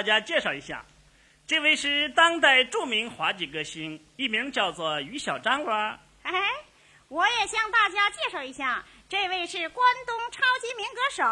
[0.00, 0.82] 大家介绍一下，
[1.46, 6.00] 这位是当代著名滑稽歌星，艺名叫做于小张哇。
[6.22, 6.32] 哎，
[7.08, 11.22] 我也向大家介绍一下，这位是关东超级民歌手，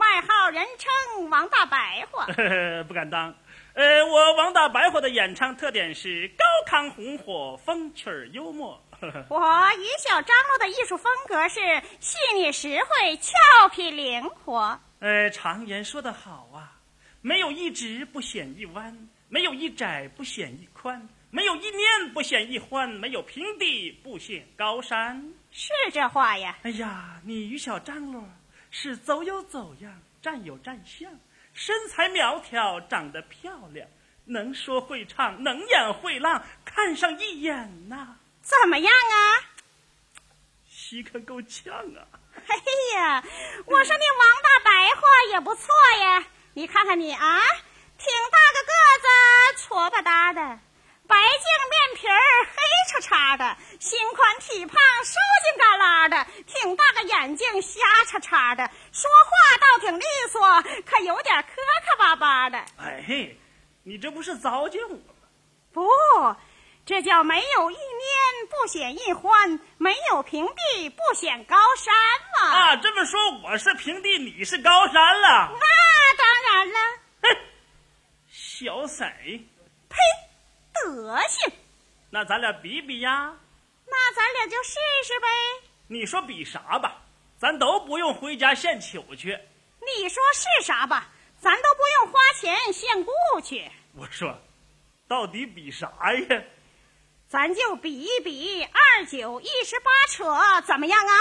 [0.00, 2.26] 外号人称王大白话。
[2.88, 3.34] 不敢当。
[3.74, 8.82] 呃，我王大白话的演唱特点是高亢红火，风趣幽默。
[9.28, 9.38] 我
[9.76, 11.60] 于小张罗的艺术风格是
[12.00, 14.80] 细腻实惠、俏皮灵活。
[15.00, 16.73] 呃，常言说得好啊，
[17.26, 25.32] 没有一直不显一弯，没有一窄不显一宽，没有一念不显一欢，没有平地不显高山。
[25.50, 26.58] 是这话呀？
[26.64, 28.22] 哎呀，你于小张罗
[28.70, 31.10] 是走有走样，站有站相，
[31.54, 33.88] 身材苗条，长得漂亮，
[34.26, 39.16] 能说会唱，能演会浪，看上一眼呐、怎么样啊？
[40.68, 42.04] 稀可够呛啊！
[42.34, 42.56] 哎
[42.98, 43.24] 呀，
[43.64, 45.00] 我说你王大白话
[45.32, 46.26] 也不错呀。
[46.56, 47.40] 你看看你啊，
[47.98, 48.72] 挺大个个
[49.02, 50.40] 子，矬吧嗒的，
[51.08, 61.48] 白净面皮儿，黑叉叉的，心宽体胖，瘦筋旮旯的，挺大个眼睛，瞎叉叉的，说话倒挺利索，可有点磕
[61.84, 62.56] 磕巴巴的。
[62.78, 63.36] 哎嘿，
[63.82, 65.14] 你这不是糟践我吗？
[65.72, 65.82] 不，
[66.86, 67.80] 这叫没有一年
[68.50, 71.94] 不显一欢，没有平地不显高山
[72.34, 72.50] 嘛。
[72.54, 75.50] 啊，这么说我是平地，你是高山了。
[75.58, 76.78] 那当然了，
[77.22, 77.36] 哼，
[78.28, 79.04] 小色，
[79.88, 79.96] 呸，
[80.74, 81.52] 德行。
[82.10, 83.34] 那咱俩比比呀？
[83.86, 84.74] 那咱俩就试
[85.04, 85.26] 试呗。
[85.88, 86.98] 你说比啥吧？
[87.38, 89.38] 咱都不用回家献酒去。
[89.80, 91.08] 你说是啥吧？
[91.40, 93.12] 咱都不用花钱献故
[93.42, 94.38] 去，我说，
[95.08, 95.86] 到底比啥
[96.28, 96.42] 呀？
[97.34, 101.12] 咱就比一比二九一十八扯，怎么样啊？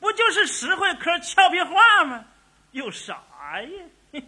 [0.00, 2.24] 不就是实惠嗑俏皮话吗？
[2.70, 3.12] 有啥
[3.60, 3.68] 呀？
[4.14, 4.24] 嘿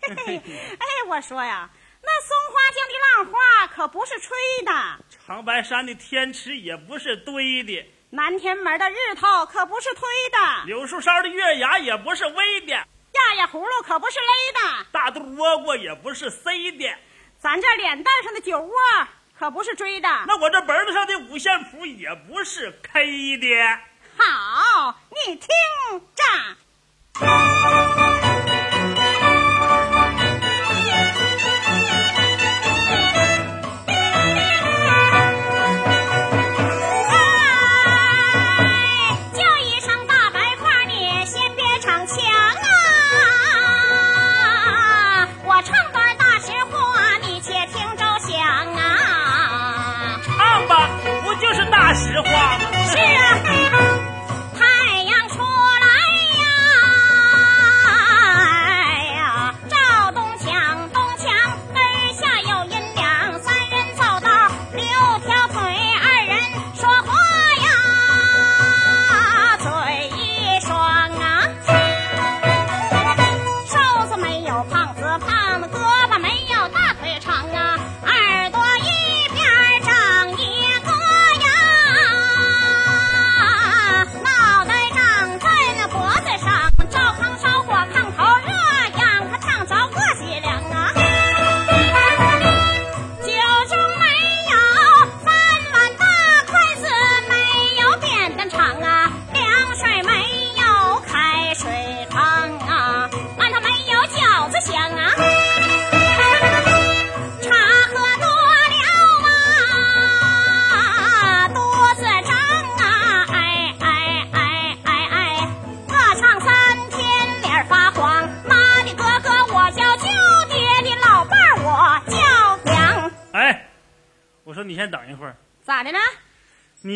[0.00, 1.68] 嘿，哎，我说呀，
[2.00, 2.94] 那松花江的
[3.24, 4.72] 浪花可不是吹的，
[5.26, 16.96] 长白山的天池也不是堆的，南天门的日头可不是推的，柳树梢的月牙也不是微的，压压葫芦可不是勒的，大肚窝瓜也不是塞的，
[17.40, 18.72] 咱这脸蛋上的酒窝
[19.40, 20.08] 可不是追的。
[20.26, 23.46] 那我这本子上的五线谱也不是 K 的。
[24.18, 24.94] 好，
[25.26, 25.48] 你听
[26.14, 27.89] 着。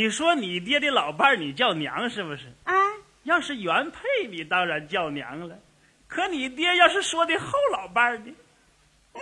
[0.04, 2.52] 你说你爹的老伴儿你叫娘是不是？
[2.64, 2.74] 啊，
[3.22, 5.56] 要是原配，你当然叫娘了。
[6.06, 8.30] 可你爹要是说的后老伴儿呢？
[9.14, 9.20] 那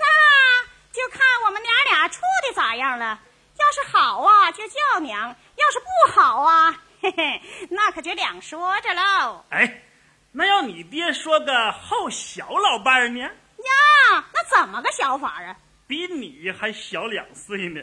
[0.91, 3.21] 就看我们娘俩处的咋样了。
[3.61, 7.41] 要是好啊，就叫娘；要是不好啊， 嘿嘿，
[7.71, 9.45] 那可就两说着喽。
[9.51, 9.85] 哎，
[10.33, 13.21] 那要你爹说个后小老伴儿呢？
[13.21, 15.57] 呀，那怎么个小法啊？
[15.87, 17.81] 比你还小两岁呢。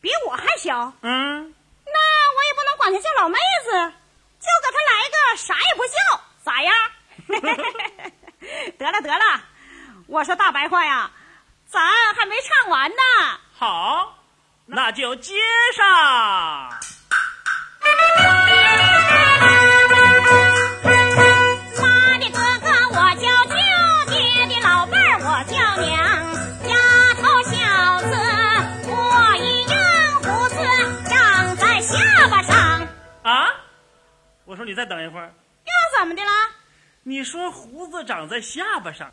[0.00, 1.54] 比我还小，嗯，
[2.80, 3.70] 管她叫老妹子，
[4.40, 6.74] 就给她来个啥也不叫，咋样？
[8.78, 9.42] 得了得了，
[10.08, 11.10] 我说大白话呀，
[11.66, 12.96] 咱还没唱完呢。
[13.56, 14.18] 好，
[14.66, 15.34] 那就接
[15.76, 16.80] 上。
[34.70, 35.34] 你再等一会儿。
[35.64, 36.30] 又怎么的了？
[37.02, 39.12] 你说胡子长在下巴上，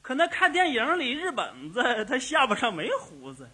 [0.00, 3.46] 可那看电影里日本子他下巴上没胡子，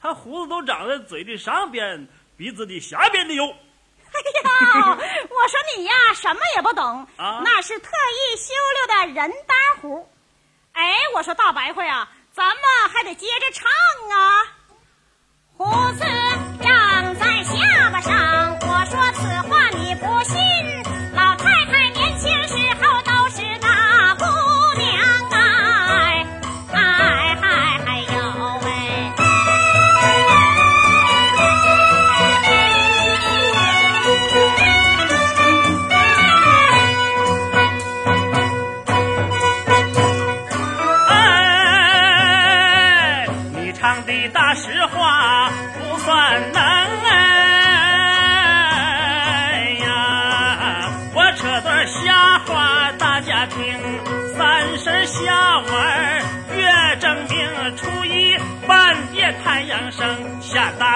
[0.00, 3.44] 他胡子都长在嘴的上边、鼻子的下边的哟。
[3.44, 4.98] 哎呀，
[5.30, 10.10] 我说你呀，什么也不懂，啊那是特意修溜的人单胡。
[10.72, 12.62] 哎，我说大白话呀，咱们
[12.92, 13.70] 还得接着唱
[14.10, 14.42] 啊。
[15.56, 16.04] 胡子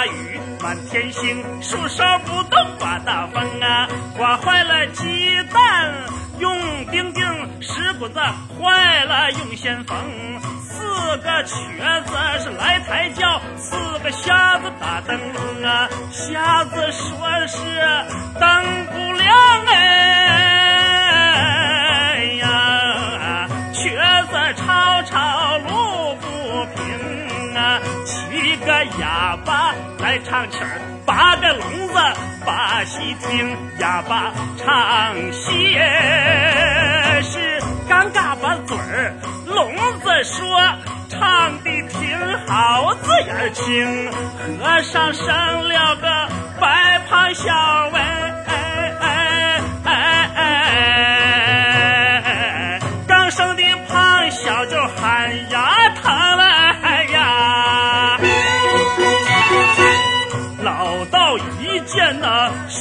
[0.06, 5.92] 雨满天星，树梢不动刮大风啊，刮坏了鸡蛋
[6.38, 7.24] 用钉钉，
[7.60, 9.96] 石滚子坏了用线缝。
[10.60, 11.54] 四个瘸
[12.06, 15.88] 子是来抬轿，四个瞎子打灯笼啊。
[16.10, 17.58] 瞎子说是
[18.38, 19.34] 灯不亮
[19.66, 19.74] 哎
[22.40, 23.96] 呀，瘸
[24.30, 25.68] 子吵吵路
[28.04, 31.94] 七个哑巴来唱曲儿，八个聋子
[32.44, 35.74] 把戏听，哑巴唱戏
[37.22, 39.14] 是尴尬把嘴儿，
[39.46, 40.60] 聋子说
[41.08, 44.10] 唱的挺好，字眼儿清。
[44.60, 46.28] 和尚生了个
[46.60, 47.52] 白胖小
[47.92, 48.00] 文，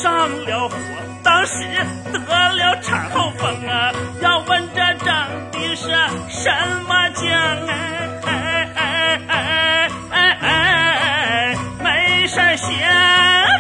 [0.06, 0.76] 上了火，
[1.24, 1.66] 当时
[2.14, 3.92] 得了产后风啊！
[4.22, 5.88] 要问这长的是
[6.30, 6.52] 什
[6.88, 7.28] 么经？
[7.28, 12.70] 哎哎哎哎哎哎，没事儿闲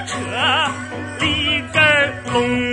[0.05, 0.13] 扯
[1.25, 2.64] 里根儿拢。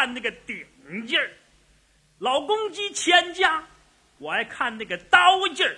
[0.00, 0.66] 看那个顶
[1.06, 1.28] 劲儿；
[2.20, 3.62] 老公鸡牵家，
[4.16, 5.76] 我爱看那个刀劲儿；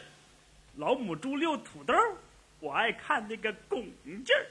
[0.76, 1.92] 老母猪溜土豆，
[2.60, 4.46] 我爱看那个拱劲儿；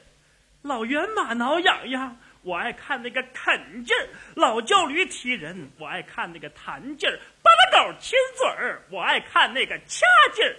[0.62, 10.54] 老猿马挠痒痒，我爱看那个啃劲儿；老叫驴踢人，我爱看那个弹劲儿；巴拉狗亲嘴儿，我爱看那个掐劲儿。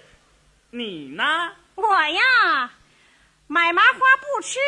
[0.71, 1.55] 你呢？
[1.75, 2.73] 我呀，
[3.47, 4.59] 买麻花不吃。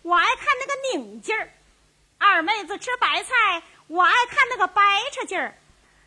[0.00, 1.50] 我爱看那个拧劲儿，
[2.16, 4.80] 二妹子吃白菜，我爱看那个掰
[5.10, 5.52] 扯劲儿；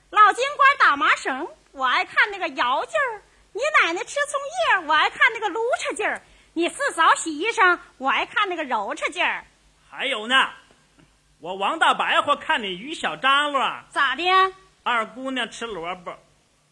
[0.09, 3.21] 老金官打麻绳，我爱看那个摇劲儿；
[3.51, 4.39] 你奶奶吃葱
[4.79, 6.17] 叶，我爱看那个撸扯劲儿；
[6.53, 9.43] 你四嫂洗衣裳，我爱看那个揉扯劲儿。
[9.89, 10.49] 还有呢，
[11.41, 14.23] 我王大白话看你于小张罗咋的？
[14.83, 16.17] 二姑娘吃萝卜，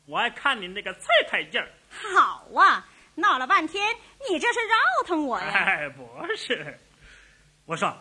[0.05, 1.69] 我爱看你那个菜菜劲儿。
[1.89, 3.97] 好啊，闹了半天，
[4.29, 5.45] 你这是绕腾我呀？
[5.53, 6.79] 哎，不是。
[7.65, 7.93] 我说，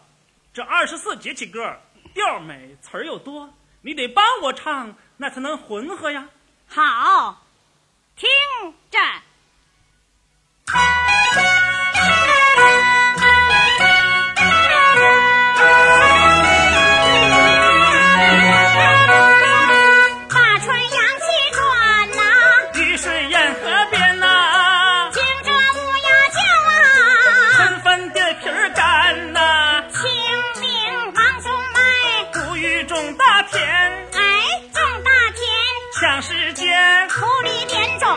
[0.55, 1.76] 这二十四节气歌
[2.14, 3.52] 调美，词儿又多，
[3.83, 6.29] 你得帮我唱，那才能混合呀。
[6.67, 7.45] 好，
[8.17, 8.29] 听
[8.90, 8.99] 着。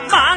[0.09, 0.32] 接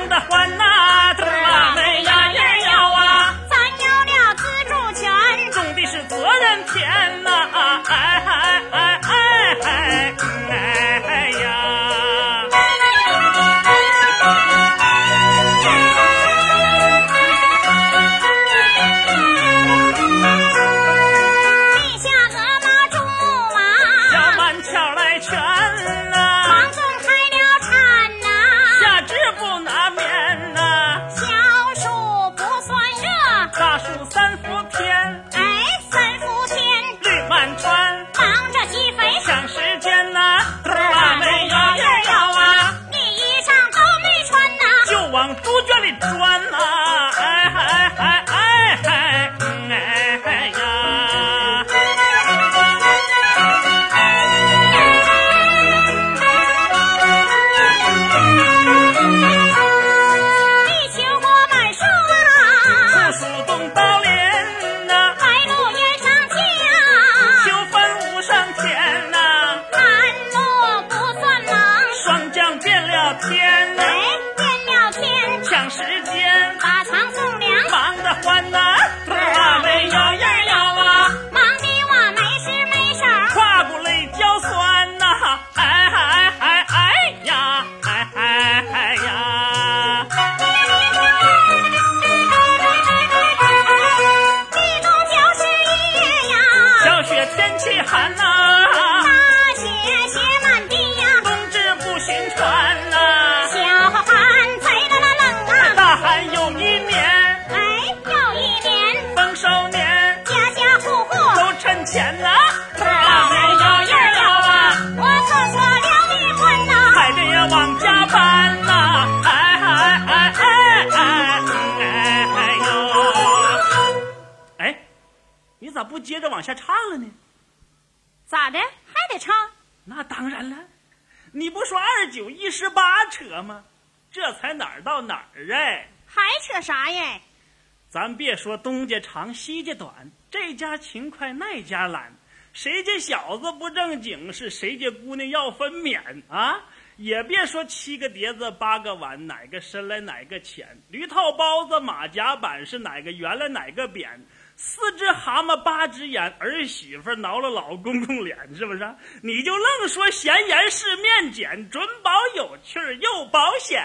[137.97, 139.91] 咱别说东家长西家短，
[140.31, 142.15] 这家勤快那家懒，
[142.53, 145.99] 谁家小子不正经是谁家姑娘要分娩
[146.29, 146.61] 啊？
[146.99, 154.27] 也别说七个碟子八个碗，哪个深来哪个浅，驴套包子马甲板是哪个圆来哪个扁。
[154.57, 158.95] 四只蛤蟆八只眼，儿媳妇挠了老公公脸，是不是？
[159.23, 163.81] 你就愣说闲言是面碱，准保有趣又保险。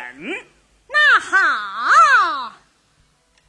[0.90, 2.61] 那好。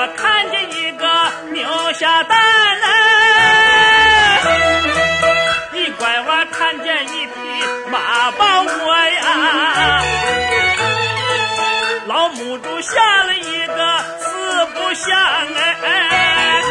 [0.00, 1.04] 我看见一个
[1.52, 2.38] 牛下蛋
[2.80, 2.86] 呢，
[5.74, 7.32] 一拐弯看见一匹
[7.90, 10.02] 马抱我呀，
[12.06, 15.20] 老母猪下了一个四不像
[15.84, 16.62] 哎，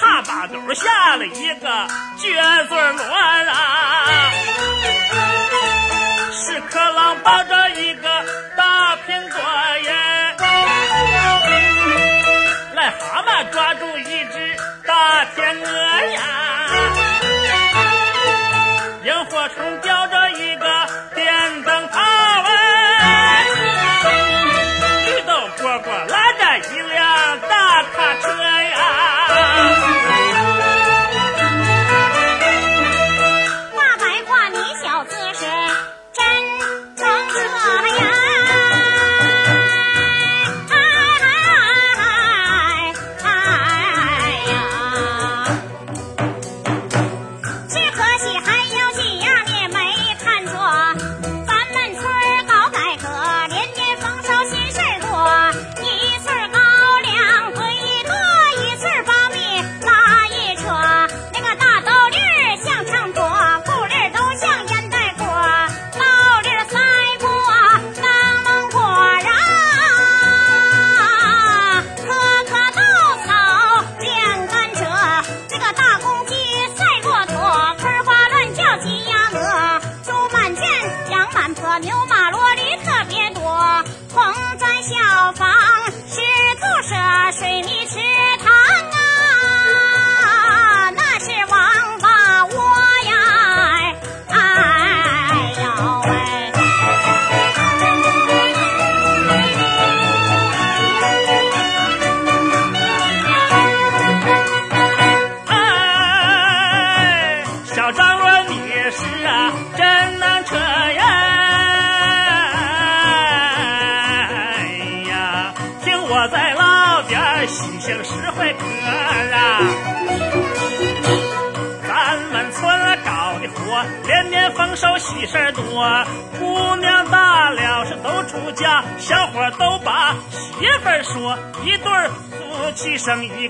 [0.00, 1.68] 哈巴狗下了一个
[2.16, 4.32] 撅嘴骡啊，
[6.32, 8.08] 屎壳郎抱着一个
[13.50, 15.72] 抓住一只大天鹅
[16.12, 16.20] 呀，
[19.04, 19.80] 萤火虫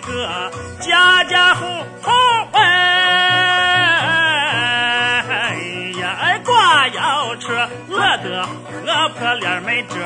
[0.02, 1.64] 个，家家户
[2.02, 2.10] 户
[2.52, 2.91] 哎。
[7.32, 8.46] 挂摇车，乐得
[8.84, 9.96] 婆婆脸没褶，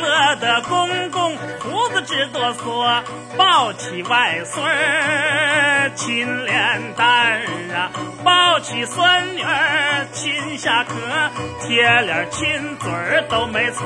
[0.00, 3.02] 乐得公公胡子直哆嗦，
[3.36, 7.40] 抱起外孙儿亲脸蛋儿
[7.74, 7.90] 啊，
[8.22, 10.94] 抱起孙女儿亲下壳，
[11.60, 13.84] 贴脸亲嘴儿都没错，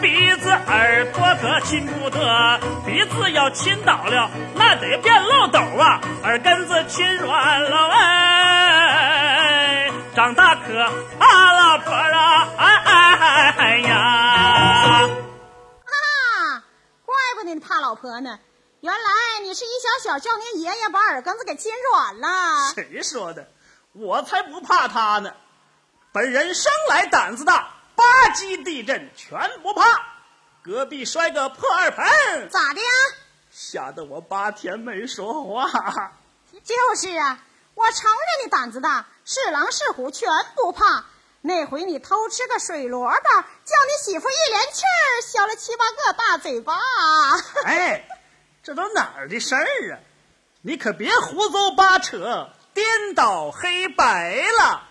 [0.00, 8.35] 鼻子耳朵可亲不得，鼻子要亲倒了，那得变漏斗啊，耳根子亲软了哎，
[10.16, 13.98] 长大可啊老婆啊，哎哎哎呀！
[15.84, 16.64] 啊，
[17.04, 18.38] 怪不得你怕老婆呢，
[18.80, 22.72] 原来你是一小小叫您爷爷把耳根子给亲软了。
[22.74, 23.46] 谁说的？
[23.92, 25.34] 我才不怕他呢！
[26.12, 29.84] 本人生来胆子大，八级地震全不怕。
[30.62, 32.88] 隔壁摔个破二盆，咋的呀？
[33.50, 35.68] 吓得我八天没说话。
[36.64, 37.38] 就是啊，
[37.74, 41.04] 我承认你胆子大，是狼是虎全不怕。
[41.42, 46.74] 那回你偷吃个水萝卜，叫你媳妇一连气儿削了七八个大嘴巴。
[47.64, 48.08] 哎，
[48.62, 49.98] 这都哪儿的事儿啊？
[50.62, 54.82] 你可别胡诌八扯，颠倒黑白了。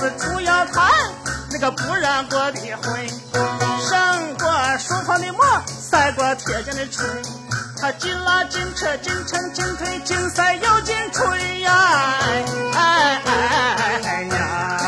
[0.00, 0.90] 是出要谈，
[1.52, 3.06] 那个不染过的灰，
[3.86, 7.06] 胜过书房的墨，赛过铁匠的锤。
[7.78, 11.72] 他进拉进扯进穿进退进塞又进吹呀
[12.22, 13.22] 哎哎
[14.04, 14.78] 哎呀！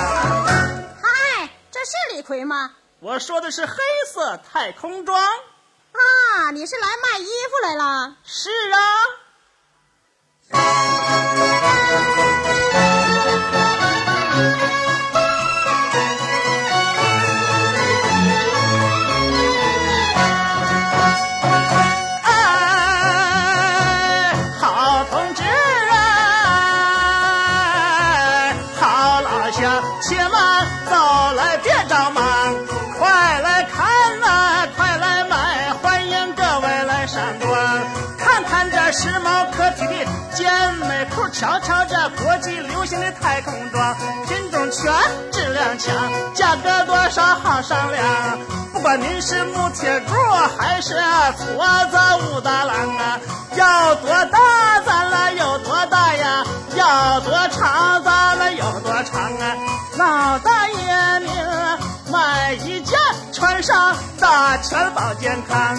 [1.03, 2.71] 嗨，这是李逵吗？
[3.01, 3.75] 我说的是黑
[4.11, 5.21] 色太空装。
[5.23, 8.17] 啊，你是来卖衣服来了？
[8.25, 8.79] 是啊。
[41.43, 43.97] 瞧瞧这国际流行的太空装
[44.29, 44.93] 品种全
[45.33, 45.93] 质量强
[46.37, 48.39] 价格多少好商量
[48.73, 50.15] 不管您是木铁柱
[50.57, 51.97] 还是矬子
[52.31, 53.19] 武大郎啊
[53.57, 56.45] 要多大咱俩有多大呀
[56.77, 59.57] 要多长咱俩有多长啊
[59.99, 62.97] 老大爷您买一件
[63.33, 65.77] 穿上大全保健康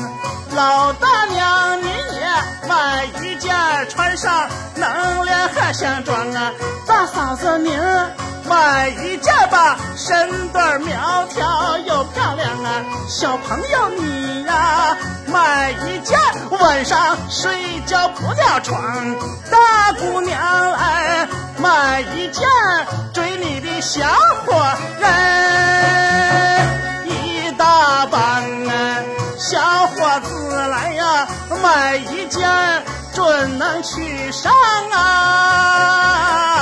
[0.53, 2.02] 老大娘您
[2.67, 3.53] 买一件
[3.89, 6.51] 穿上能量和相装啊
[6.87, 7.77] 大嫂子您
[8.47, 14.97] 买一件吧身段苗条又漂亮啊小朋友你呀
[15.27, 16.17] 买一件
[16.59, 17.51] 晚上睡
[17.85, 19.15] 觉不尿床
[19.49, 22.43] 大姑娘哎买一件
[23.13, 24.05] 追你的小
[24.45, 24.53] 伙
[24.99, 26.32] 人。
[31.63, 34.51] 买一件准能娶上
[34.91, 36.52] 啊。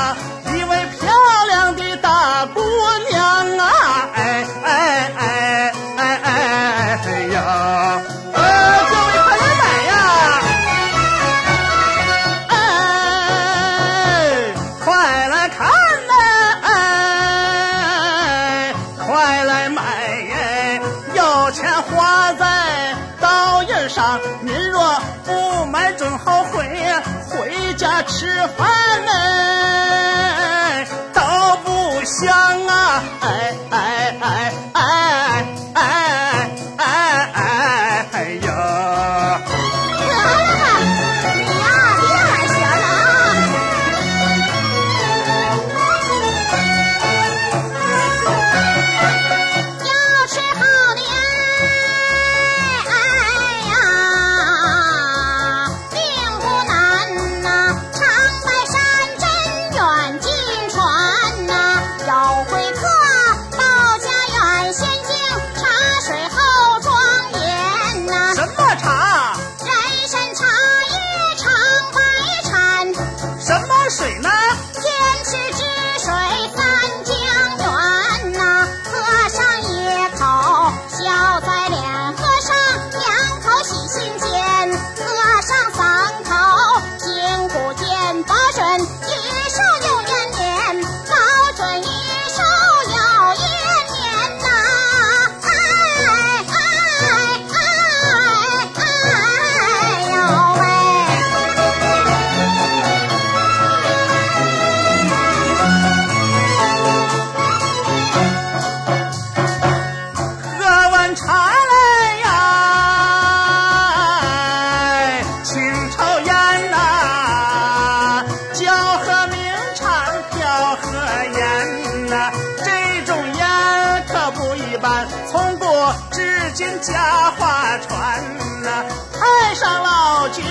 [130.32, 130.44] 金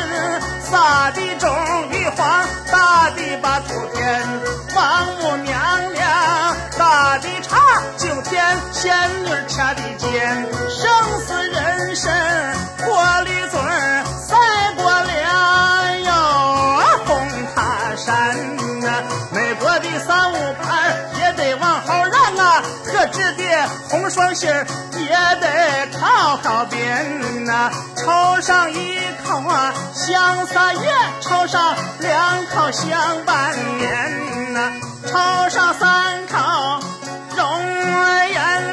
[0.61, 1.49] 撒的种
[1.91, 4.23] 玉皇，大的把土填，
[4.77, 7.57] 王母娘娘打的茶，
[7.97, 8.93] 九天仙
[9.25, 12.13] 女掐的尖，生死人生
[12.79, 13.31] 活力
[23.11, 30.81] 啊，特制的红双喜也得靠靠边呐、抽上一口啊香三月，
[31.21, 34.73] 抽上两口香半年呐、
[35.07, 36.81] 抽上三口
[37.37, 37.63] 容
[38.31, 38.70] 颜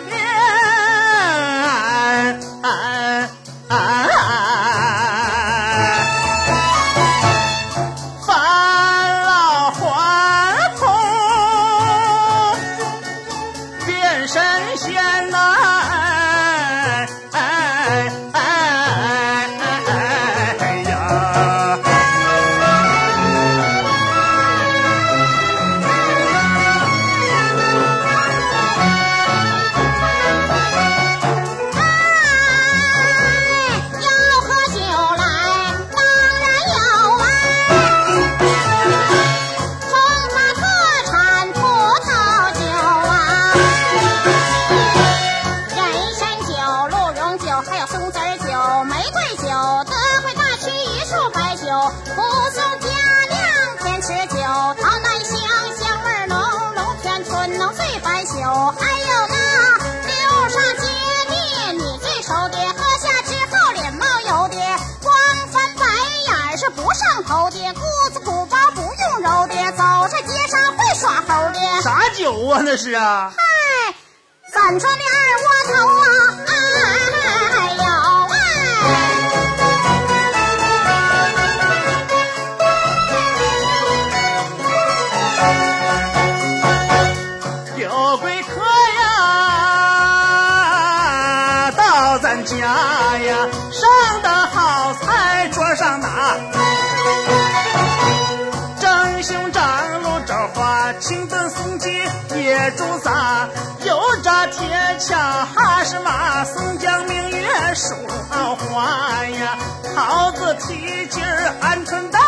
[98.80, 99.64] 蒸熊掌、
[100.04, 101.90] 卤肘花、清炖松鸡、
[102.36, 103.48] 野猪杂，
[103.84, 105.20] 油炸铁枪、
[105.54, 107.94] 哈什马、松江明月、数
[108.30, 109.58] 桃花呀，
[109.96, 111.24] 桃子蹄筋、
[111.62, 112.22] 鹌鹑蛋、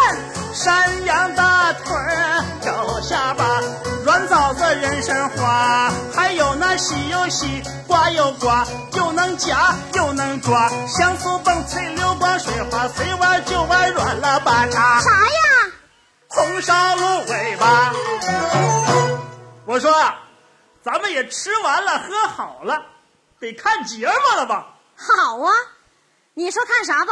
[0.54, 3.46] 山羊大腿儿、狗下巴。
[4.06, 5.92] 软枣子、人参花，
[6.80, 15.72] 洗又洗，刮又刮，又能夹又能抓，香酥蹦脆，溜光水花，谁玩就玩，软了吧嚓，啥呀？
[16.30, 17.92] 红烧鹿尾巴。
[19.66, 19.92] 我说，
[20.82, 22.82] 咱们也吃完了，喝好了，
[23.42, 24.76] 得看节目了吧？
[24.96, 25.52] 好啊，
[26.34, 27.12] 你说看啥吧？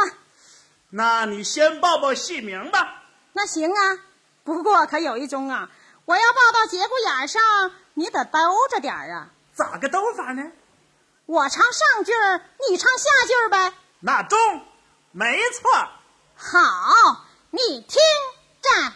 [0.88, 3.02] 那你先报报戏名吧。
[3.34, 3.98] 那行啊，
[4.44, 5.68] 不过可有一宗啊，
[6.06, 7.42] 我要报到节骨眼上，
[7.92, 8.38] 你得兜
[8.70, 9.28] 着点儿啊。
[9.58, 10.52] 咋个斗法呢？
[11.26, 12.40] 我唱上句儿，
[12.70, 13.74] 你唱下句儿呗。
[13.98, 14.38] 那中，
[15.10, 15.68] 没错。
[16.36, 18.00] 好，你听
[18.62, 18.92] 着。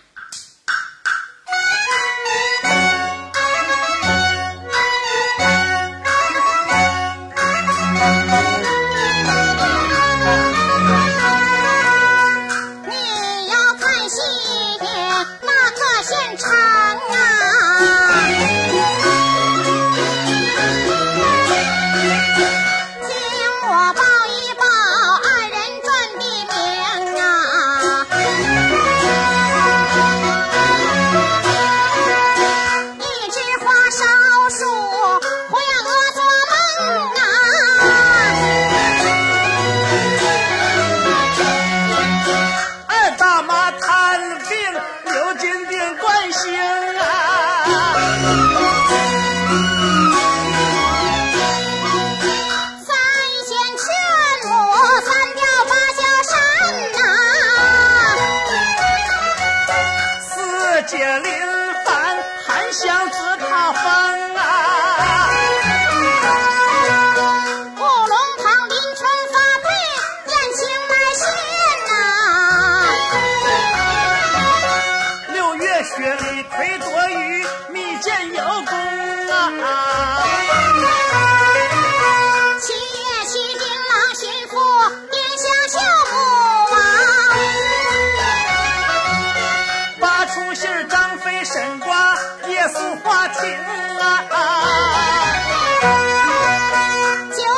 [93.43, 93.49] 九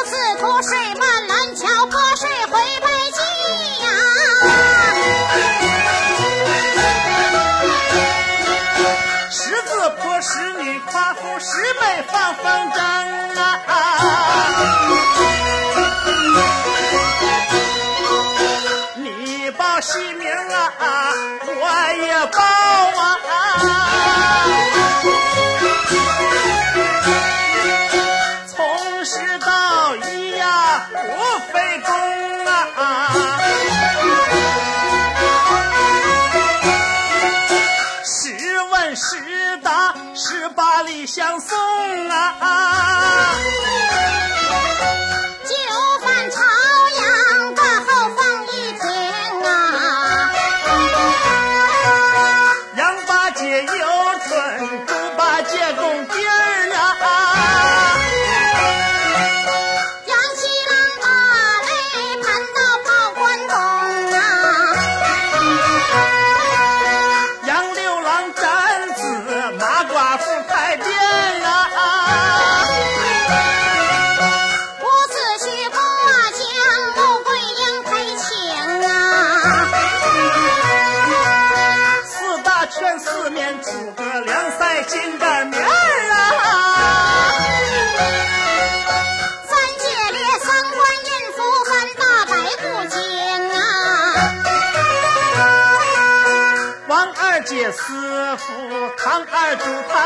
[0.06, 3.20] 子图睡曼兰桥泼水回北京
[9.30, 12.80] 十字坡十女夸父十妹放风筝
[13.66, 13.70] 啊。
[18.96, 19.64] 你报
[20.18, 20.72] 名啊
[21.46, 21.60] 我
[22.00, 22.40] 也报
[23.02, 23.83] 啊。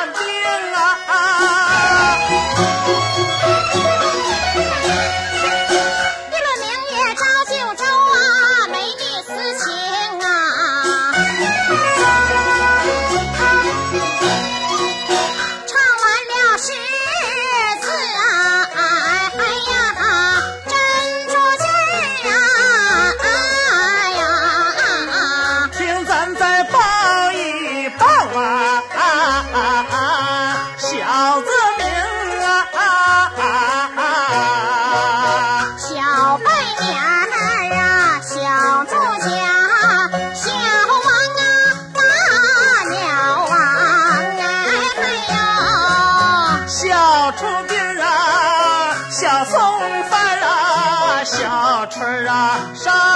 [0.00, 0.37] I'm
[51.90, 53.07] 春啊上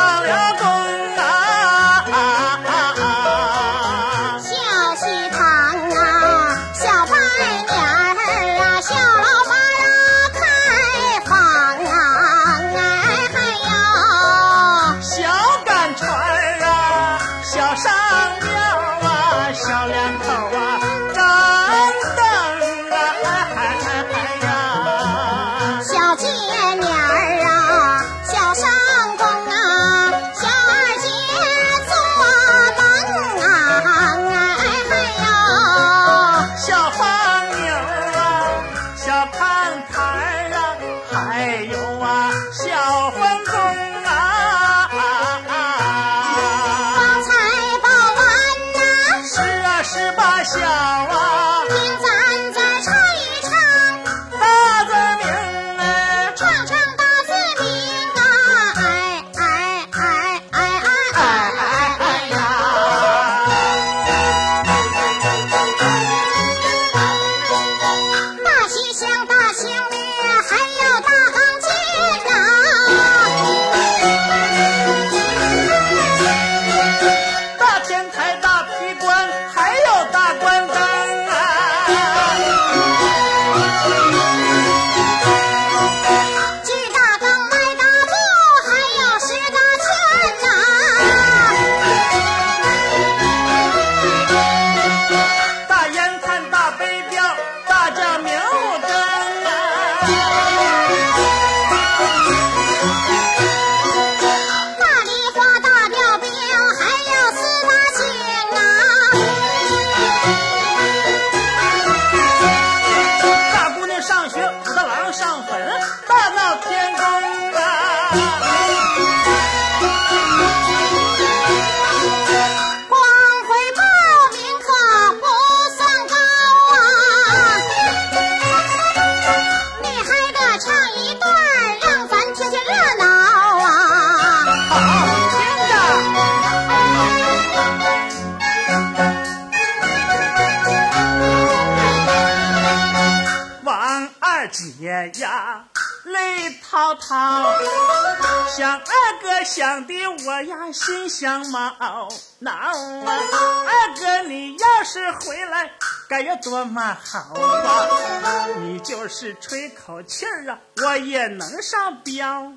[152.38, 153.66] 毛挠啊！
[153.66, 155.70] 二哥你要是回来，
[156.08, 158.46] 该有多么好啊！
[158.60, 162.52] 你就是吹口气儿啊，我也能上标，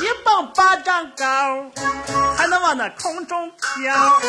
[0.00, 1.70] 一蹦巴掌高，
[2.36, 4.20] 还能往那空中飘，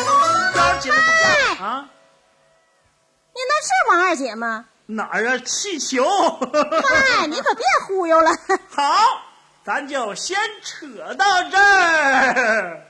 [0.52, 1.88] 飘起来不掉啊！
[3.32, 4.66] 你那是王二姐吗？
[4.86, 5.38] 哪儿啊？
[5.38, 6.04] 气球！
[6.04, 8.30] 嗨，你可别忽悠了。
[8.70, 9.22] 好，
[9.64, 12.89] 咱就先扯到这儿。